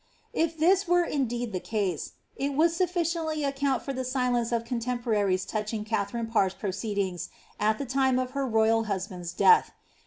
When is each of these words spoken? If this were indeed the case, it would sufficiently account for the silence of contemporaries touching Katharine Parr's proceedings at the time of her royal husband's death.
If 0.33 0.57
this 0.57 0.87
were 0.87 1.03
indeed 1.03 1.51
the 1.53 1.59
case, 1.59 2.13
it 2.35 2.53
would 2.55 2.71
sufficiently 2.71 3.43
account 3.43 3.83
for 3.83 3.93
the 3.93 4.03
silence 4.03 4.51
of 4.51 4.65
contemporaries 4.65 5.45
touching 5.45 5.83
Katharine 5.85 6.25
Parr's 6.25 6.55
proceedings 6.55 7.29
at 7.59 7.77
the 7.77 7.85
time 7.85 8.17
of 8.17 8.31
her 8.31 8.47
royal 8.47 8.85
husband's 8.85 9.31
death. 9.31 9.73